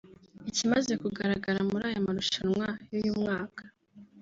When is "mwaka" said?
3.21-3.61